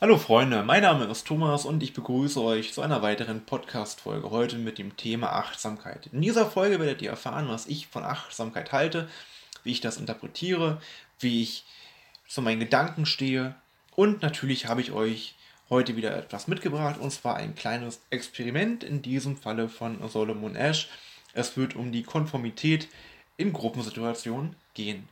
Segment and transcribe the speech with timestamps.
[0.00, 4.54] Hallo Freunde, mein Name ist Thomas und ich begrüße euch zu einer weiteren Podcast-Folge heute
[4.54, 6.08] mit dem Thema Achtsamkeit.
[6.12, 9.08] In dieser Folge werdet ihr erfahren, was ich von Achtsamkeit halte,
[9.64, 10.80] wie ich das interpretiere,
[11.18, 11.64] wie ich
[12.28, 13.56] zu meinen Gedanken stehe
[13.96, 15.34] und natürlich habe ich euch
[15.68, 20.88] heute wieder etwas mitgebracht und zwar ein kleines Experiment, in diesem Falle von Solomon Ash.
[21.32, 22.86] Es wird um die Konformität
[23.36, 25.08] in Gruppensituationen gehen.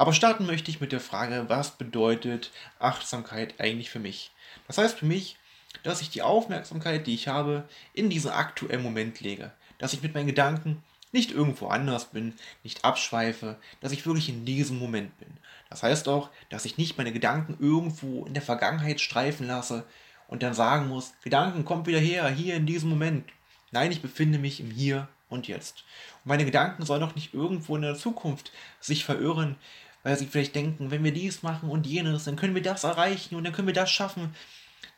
[0.00, 4.30] Aber starten möchte ich mit der Frage, was bedeutet Achtsamkeit eigentlich für mich?
[4.66, 5.36] Das heißt für mich,
[5.82, 9.52] dass ich die Aufmerksamkeit, die ich habe, in diesen aktuellen Moment lege.
[9.76, 12.32] Dass ich mit meinen Gedanken nicht irgendwo anders bin,
[12.64, 15.28] nicht abschweife, dass ich wirklich in diesem Moment bin.
[15.68, 19.84] Das heißt auch, dass ich nicht meine Gedanken irgendwo in der Vergangenheit streifen lasse
[20.28, 23.28] und dann sagen muss, Gedanken, kommt wieder her, hier in diesem Moment.
[23.70, 25.84] Nein, ich befinde mich im Hier und Jetzt.
[26.24, 29.56] Und meine Gedanken sollen auch nicht irgendwo in der Zukunft sich verirren,
[30.02, 33.34] weil sie vielleicht denken, wenn wir dies machen und jenes, dann können wir das erreichen
[33.34, 34.34] und dann können wir das schaffen.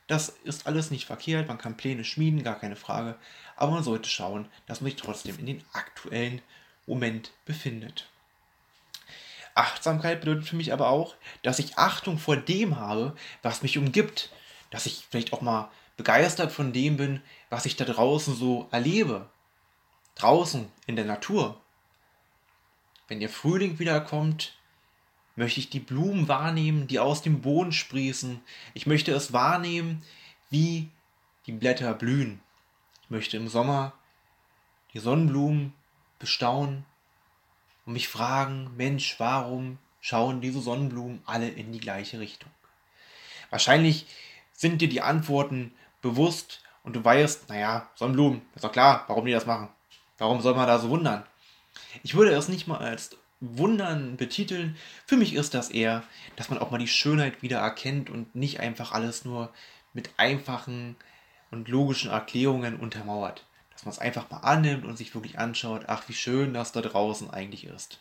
[0.07, 3.17] Das ist alles nicht verkehrt, man kann Pläne schmieden, gar keine Frage,
[3.57, 6.43] aber man sollte schauen, dass man sich trotzdem in den aktuellen
[6.87, 8.09] Moment befindet.
[9.55, 14.31] Achtsamkeit bedeutet für mich aber auch, dass ich Achtung vor dem habe, was mich umgibt,
[14.71, 19.29] dass ich vielleicht auch mal begeistert von dem bin, was ich da draußen so erlebe.
[20.15, 21.61] Draußen in der Natur.
[23.09, 24.55] Wenn der Frühling wiederkommt,
[25.37, 28.41] möchte ich die Blumen wahrnehmen, die aus dem Boden sprießen.
[28.75, 30.03] Ich möchte es wahrnehmen,
[30.51, 30.91] wie
[31.47, 32.41] die Blätter blühen.
[33.03, 33.93] Ich möchte im Sommer
[34.93, 35.73] die Sonnenblumen
[36.19, 36.85] bestaunen
[37.87, 42.51] und mich fragen, Mensch, warum schauen diese Sonnenblumen alle in die gleiche Richtung?
[43.51, 44.07] Wahrscheinlich
[44.53, 49.33] sind dir die Antworten bewusst und du weißt, naja, Sonnenblumen, ist doch klar, warum die
[49.33, 49.69] das machen.
[50.19, 51.25] Warum soll man da so wundern?
[52.03, 54.77] Ich würde es nicht mal als Wundern betiteln.
[55.05, 56.05] Für mich ist das eher,
[56.37, 59.53] dass man auch mal die Schönheit wieder erkennt und nicht einfach alles nur
[59.93, 60.97] mit einfachen
[61.51, 63.45] und logischen Erklärungen untermauert.
[63.73, 66.81] Dass man es einfach mal annimmt und sich wirklich anschaut, ach, wie schön das da
[66.81, 67.99] draußen eigentlich ist.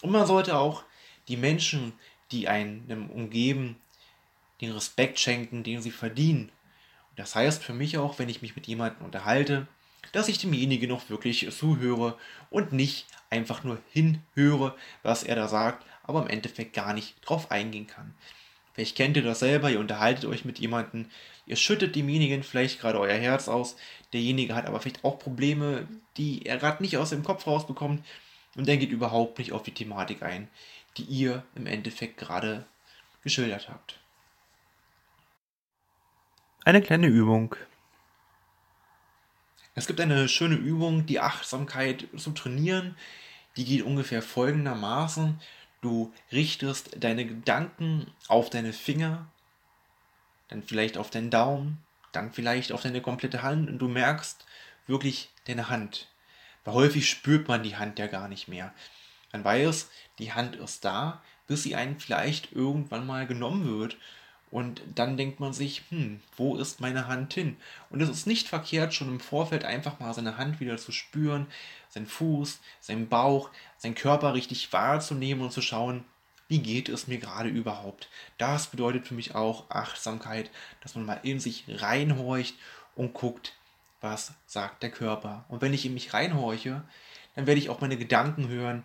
[0.00, 0.82] Und man sollte auch
[1.28, 1.92] die Menschen,
[2.30, 3.76] die einen umgeben,
[4.60, 6.50] den Respekt schenken, den sie verdienen.
[7.16, 9.68] das heißt für mich auch, wenn ich mich mit jemandem unterhalte,
[10.12, 12.16] dass ich demjenigen noch wirklich zuhöre
[12.50, 17.50] und nicht einfach nur hinhöre, was er da sagt, aber im Endeffekt gar nicht drauf
[17.50, 18.14] eingehen kann.
[18.74, 21.06] Vielleicht kennt ihr das selber, ihr unterhaltet euch mit jemandem,
[21.46, 23.76] ihr schüttet demjenigen vielleicht gerade euer Herz aus,
[24.12, 28.04] derjenige hat aber vielleicht auch Probleme, die er gerade nicht aus dem Kopf rausbekommt
[28.56, 30.48] und der geht überhaupt nicht auf die Thematik ein,
[30.96, 32.66] die ihr im Endeffekt gerade
[33.22, 33.98] geschildert habt.
[36.64, 37.54] Eine kleine Übung,
[39.74, 42.96] es gibt eine schöne Übung, die Achtsamkeit zu trainieren.
[43.56, 45.40] Die geht ungefähr folgendermaßen.
[45.80, 49.26] Du richtest deine Gedanken auf deine Finger,
[50.48, 51.78] dann vielleicht auf deinen Daumen,
[52.12, 54.46] dann vielleicht auf deine komplette Hand und du merkst
[54.86, 56.08] wirklich deine Hand.
[56.64, 58.72] Weil häufig spürt man die Hand ja gar nicht mehr.
[59.32, 63.98] Man weiß, die Hand ist da, bis sie einen vielleicht irgendwann mal genommen wird
[64.54, 67.56] und dann denkt man sich, hm, wo ist meine Hand hin?
[67.90, 71.48] Und es ist nicht verkehrt, schon im Vorfeld einfach mal seine Hand wieder zu spüren,
[71.88, 76.04] seinen Fuß, seinen Bauch, seinen Körper richtig wahrzunehmen und zu schauen,
[76.46, 78.08] wie geht es mir gerade überhaupt?
[78.38, 82.54] Das bedeutet für mich auch Achtsamkeit, dass man mal in sich reinhorcht
[82.94, 83.56] und guckt,
[84.00, 85.44] was sagt der Körper.
[85.48, 86.84] Und wenn ich in mich reinhorche,
[87.34, 88.84] dann werde ich auch meine Gedanken hören,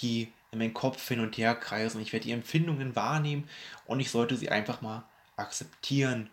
[0.00, 2.00] die in meinem Kopf hin und her kreisen.
[2.00, 3.48] Ich werde die Empfindungen wahrnehmen
[3.86, 5.04] und ich sollte sie einfach mal
[5.36, 6.30] akzeptieren.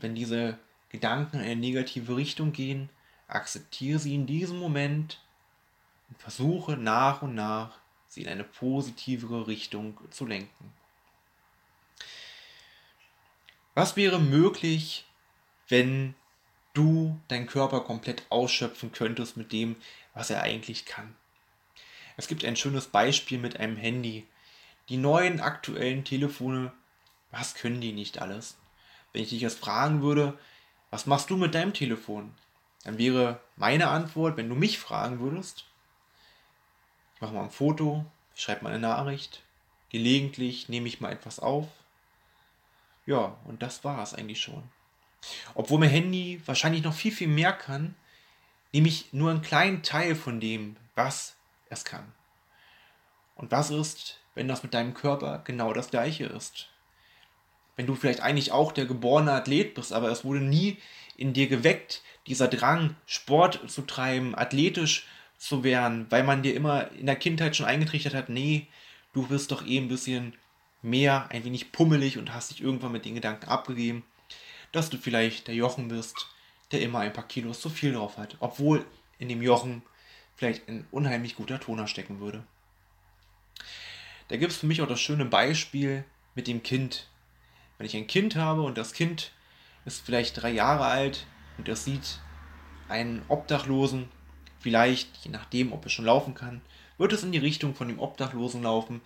[0.00, 0.58] Wenn diese
[0.88, 2.88] Gedanken in eine negative Richtung gehen,
[3.28, 5.20] akzeptiere sie in diesem Moment
[6.08, 7.78] und versuche nach und nach
[8.08, 10.72] sie in eine positivere Richtung zu lenken.
[13.74, 15.06] Was wäre möglich,
[15.68, 16.14] wenn
[16.74, 19.76] du deinen Körper komplett ausschöpfen könntest mit dem,
[20.12, 21.16] was er eigentlich kann?
[22.22, 24.28] Es gibt ein schönes Beispiel mit einem Handy.
[24.88, 26.72] Die neuen aktuellen Telefone,
[27.32, 28.56] was können die nicht alles?
[29.12, 30.38] Wenn ich dich jetzt fragen würde,
[30.90, 32.32] was machst du mit deinem Telefon?
[32.84, 35.64] Dann wäre meine Antwort, wenn du mich fragen würdest,
[37.16, 38.06] ich mache mal ein Foto,
[38.36, 39.42] ich schreibe mal eine Nachricht,
[39.90, 41.66] gelegentlich nehme ich mal etwas auf.
[43.04, 44.62] Ja, und das war es eigentlich schon.
[45.56, 47.96] Obwohl mein Handy wahrscheinlich noch viel, viel mehr kann,
[48.72, 51.34] nehme ich nur einen kleinen Teil von dem, was
[51.72, 52.12] es kann.
[53.34, 56.68] Und was ist, wenn das mit deinem Körper genau das gleiche ist?
[57.76, 60.78] Wenn du vielleicht eigentlich auch der geborene Athlet bist, aber es wurde nie
[61.16, 65.06] in dir geweckt, dieser Drang, Sport zu treiben, athletisch
[65.38, 68.68] zu werden, weil man dir immer in der Kindheit schon eingetrichtert hat, nee,
[69.12, 70.34] du wirst doch eh ein bisschen
[70.82, 74.04] mehr ein wenig pummelig und hast dich irgendwann mit den Gedanken abgegeben,
[74.72, 76.28] dass du vielleicht der Jochen bist,
[76.70, 78.84] der immer ein paar Kilos zu viel drauf hat, obwohl
[79.18, 79.82] in dem Jochen
[80.42, 82.42] vielleicht ein unheimlich guter Toner stecken würde.
[84.26, 86.04] Da gibt es für mich auch das schöne Beispiel
[86.34, 87.06] mit dem Kind.
[87.78, 89.30] Wenn ich ein Kind habe und das Kind
[89.84, 91.26] ist vielleicht drei Jahre alt
[91.58, 92.18] und es sieht
[92.88, 94.08] einen Obdachlosen,
[94.58, 96.60] vielleicht, je nachdem, ob er schon laufen kann,
[96.98, 99.00] wird es in die Richtung von dem Obdachlosen laufen,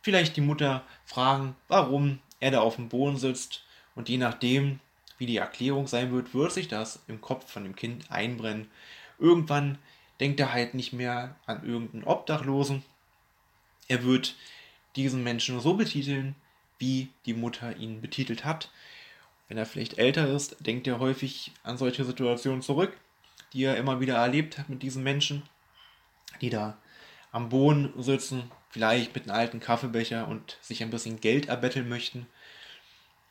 [0.00, 3.64] vielleicht die Mutter fragen, warum er da auf dem Boden sitzt
[3.96, 4.78] und je nachdem,
[5.18, 8.70] wie die Erklärung sein wird, wird sich das im Kopf von dem Kind einbrennen.
[9.18, 9.78] Irgendwann
[10.20, 12.84] denkt er halt nicht mehr an irgendeinen Obdachlosen.
[13.86, 14.34] Er wird
[14.96, 16.34] diesen Menschen so betiteln,
[16.78, 18.70] wie die Mutter ihn betitelt hat.
[19.48, 22.96] Wenn er vielleicht älter ist, denkt er häufig an solche Situationen zurück,
[23.52, 25.42] die er immer wieder erlebt hat mit diesen Menschen,
[26.40, 26.76] die da
[27.32, 32.26] am Boden sitzen, vielleicht mit einem alten Kaffeebecher und sich ein bisschen Geld erbetteln möchten.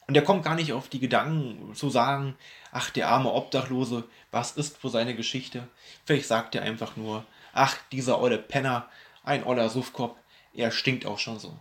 [0.07, 2.37] Und er kommt gar nicht auf die Gedanken zu sagen,
[2.71, 5.67] ach, der arme Obdachlose, was ist wohl seine Geschichte?
[6.05, 8.89] Vielleicht sagt er einfach nur, ach, dieser olle Penner,
[9.23, 10.17] ein oller Suffkopf,
[10.53, 11.59] er stinkt auch schon so.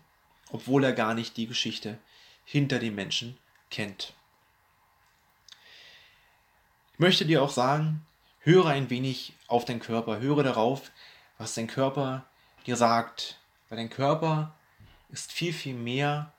[0.52, 1.98] Obwohl er gar nicht die Geschichte
[2.44, 3.36] hinter dem Menschen
[3.70, 4.14] kennt.
[6.92, 8.06] Ich möchte dir auch sagen,
[8.40, 10.92] höre ein wenig auf deinen Körper, höre darauf,
[11.36, 12.24] was dein Körper
[12.64, 13.38] dir sagt.
[13.68, 14.54] Weil dein Körper
[15.10, 16.32] ist viel, viel mehr,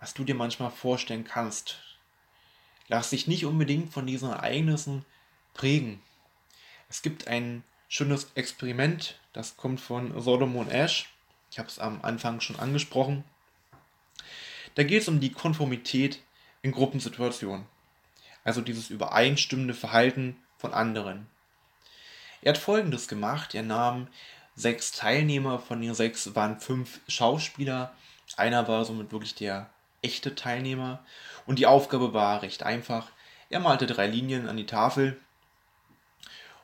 [0.00, 1.78] als du dir manchmal vorstellen kannst.
[2.88, 5.04] Lass dich nicht unbedingt von diesen Ereignissen
[5.54, 6.02] prägen.
[6.88, 11.10] Es gibt ein schönes Experiment, das kommt von Solomon Ash.
[11.50, 13.24] Ich habe es am Anfang schon angesprochen.
[14.74, 16.20] Da geht es um die Konformität
[16.62, 17.66] in Gruppensituationen.
[18.42, 21.28] Also dieses übereinstimmende Verhalten von anderen.
[22.42, 23.54] Er hat folgendes gemacht.
[23.54, 24.08] Er nahm
[24.54, 27.94] sechs Teilnehmer, von den sechs waren fünf Schauspieler.
[28.36, 29.70] Einer war somit wirklich der
[30.02, 31.04] echte Teilnehmer.
[31.46, 33.10] Und die Aufgabe war recht einfach.
[33.48, 35.18] Er malte drei Linien an die Tafel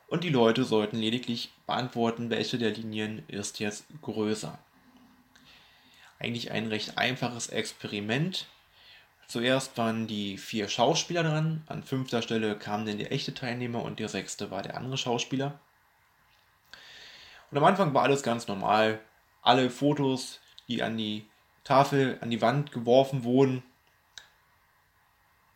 [0.08, 4.58] und die Leute sollten lediglich beantworten, welche der Linien ist jetzt größer.
[6.18, 8.46] Eigentlich ein recht einfaches Experiment.
[9.26, 13.98] Zuerst waren die vier Schauspieler dran, an fünfter Stelle kam dann der echte Teilnehmer und
[13.98, 15.58] der sechste war der andere Schauspieler.
[17.50, 19.00] Und am Anfang war alles ganz normal.
[19.42, 21.26] Alle Fotos, die an die
[21.66, 23.62] Tafel, an die Wand geworfen wurden,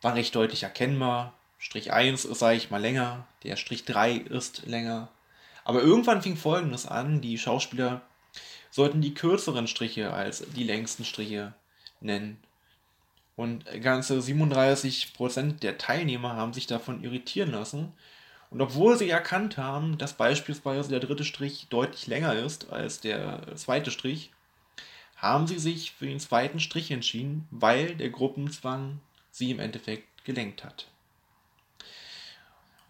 [0.01, 1.33] waren recht deutlich erkennbar.
[1.57, 5.09] Strich 1 ist, sage ich mal, länger, der Strich 3 ist länger.
[5.63, 8.01] Aber irgendwann fing folgendes an: Die Schauspieler
[8.71, 11.53] sollten die kürzeren Striche als die längsten Striche
[12.01, 12.37] nennen.
[13.35, 17.93] Und ganze 37% der Teilnehmer haben sich davon irritieren lassen
[18.49, 23.55] und obwohl sie erkannt haben, dass beispielsweise der dritte Strich deutlich länger ist als der
[23.55, 24.31] zweite Strich,
[25.21, 30.63] haben sie sich für den zweiten Strich entschieden, weil der Gruppenzwang sie im Endeffekt gelenkt
[30.63, 30.87] hat.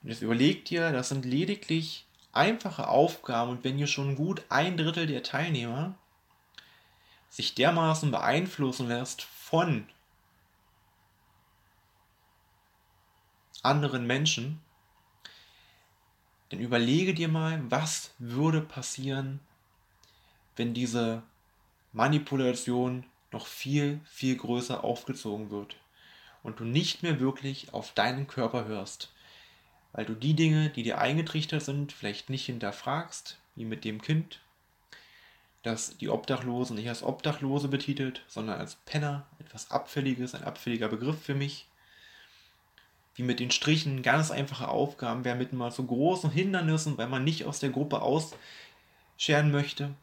[0.02, 4.78] Und jetzt überlegt ihr, das sind lediglich einfache Aufgaben und wenn ihr schon gut ein
[4.78, 5.94] Drittel der Teilnehmer
[7.30, 9.88] sich dermaßen beeinflussen lässt von
[13.62, 14.62] anderen Menschen,
[16.48, 19.42] dann überlege dir mal, was würde passieren,
[20.56, 21.24] wenn diese
[21.94, 25.76] Manipulation noch viel, viel größer aufgezogen wird
[26.44, 29.12] und du nicht mehr wirklich auf deinen Körper hörst,
[29.94, 34.40] weil du die Dinge, die dir eingetrichtert sind, vielleicht nicht hinterfragst, wie mit dem Kind,
[35.64, 41.22] das die Obdachlosen nicht als Obdachlose betitelt, sondern als Penner, etwas Abfälliges, ein abfälliger Begriff
[41.22, 41.68] für mich
[43.16, 47.24] wie mit den Strichen, ganz einfache Aufgaben, wer mit mal so großen Hindernissen, weil man
[47.24, 49.94] nicht aus der Gruppe ausscheren möchte.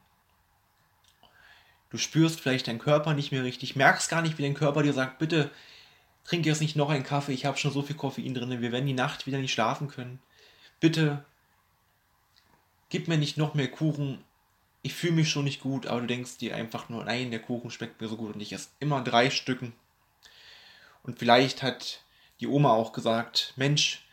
[1.90, 4.92] Du spürst vielleicht deinen Körper nicht mehr richtig, merkst gar nicht, wie dein Körper dir
[4.92, 5.50] sagt, bitte
[6.24, 8.86] trink jetzt nicht noch einen Kaffee, ich habe schon so viel Koffein drin, wir werden
[8.86, 10.18] die Nacht wieder nicht schlafen können.
[10.80, 11.24] Bitte
[12.90, 14.22] gib mir nicht noch mehr Kuchen,
[14.82, 17.70] ich fühle mich schon nicht gut, aber du denkst dir einfach nur, nein, der Kuchen
[17.70, 19.72] schmeckt mir so gut und ich esse immer drei Stücken.
[21.02, 22.02] Und vielleicht hat
[22.40, 24.04] die Oma auch gesagt, Mensch,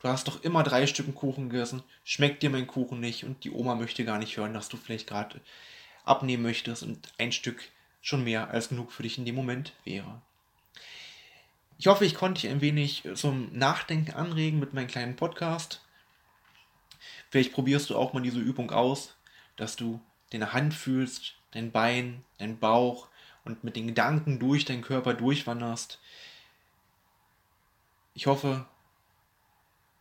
[0.00, 3.50] du hast doch immer drei Stücken Kuchen gegessen, schmeckt dir mein Kuchen nicht und die
[3.50, 5.40] Oma möchte gar nicht hören, dass du vielleicht gerade
[6.10, 7.70] abnehmen möchtest und ein Stück
[8.02, 10.20] schon mehr als genug für dich in dem Moment wäre.
[11.78, 15.80] Ich hoffe, ich konnte dich ein wenig zum Nachdenken anregen mit meinem kleinen Podcast.
[17.30, 19.14] Vielleicht probierst du auch mal diese Übung aus,
[19.56, 20.00] dass du
[20.30, 23.08] deine Hand fühlst, dein Bein, dein Bauch
[23.44, 26.00] und mit den Gedanken durch deinen Körper durchwanderst.
[28.14, 28.66] Ich hoffe,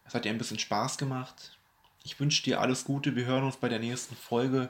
[0.05, 1.57] es hat dir ein bisschen Spaß gemacht.
[2.03, 3.15] Ich wünsche dir alles Gute.
[3.15, 4.69] Wir hören uns bei der nächsten Folge.